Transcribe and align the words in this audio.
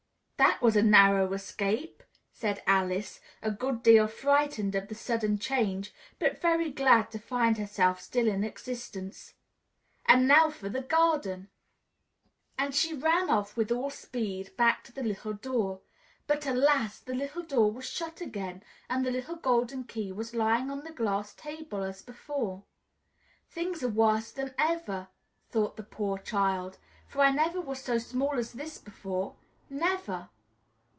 "That 0.37 0.59
was 0.59 0.75
a 0.75 0.81
narrow 0.81 1.33
escape!" 1.33 2.01
said 2.33 2.63
Alice, 2.65 3.19
a 3.43 3.51
good 3.51 3.83
deal 3.83 4.07
frightened 4.07 4.75
at 4.75 4.89
the 4.89 4.95
sudden 4.95 5.37
change, 5.37 5.93
but 6.17 6.41
very 6.41 6.71
glad 6.71 7.11
to 7.11 7.19
find 7.19 7.59
herself 7.59 8.01
still 8.01 8.27
in 8.27 8.43
existence. 8.43 9.35
"And 10.07 10.27
now 10.27 10.49
for 10.49 10.67
the 10.67 10.81
garden!" 10.81 11.49
And 12.57 12.73
she 12.73 12.91
ran 12.93 13.27
with 13.55 13.71
all 13.71 13.91
speed 13.91 14.55
back 14.57 14.83
to 14.85 14.91
the 14.91 15.03
little 15.03 15.33
door; 15.33 15.81
but, 16.25 16.45
alas! 16.47 16.97
the 16.99 17.13
little 17.15 17.43
door 17.43 17.71
was 17.71 17.87
shut 17.87 18.19
again 18.19 18.63
and 18.89 19.05
the 19.05 19.11
little 19.11 19.35
golden 19.35 19.83
key 19.83 20.11
was 20.11 20.33
lying 20.33 20.71
on 20.71 20.83
the 20.83 20.91
glass 20.91 21.35
table 21.35 21.83
as 21.83 22.01
before. 22.01 22.63
"Things 23.47 23.83
are 23.83 23.89
worse 23.89 24.31
than 24.31 24.55
ever," 24.57 25.07
thought 25.51 25.77
the 25.77 25.83
poor 25.83 26.17
child, 26.17 26.79
"for 27.07 27.21
I 27.21 27.29
never 27.29 27.61
was 27.61 27.79
so 27.79 27.99
small 27.99 28.33
as 28.39 28.53
this 28.53 28.79
before, 28.79 29.35
never!" 29.73 30.29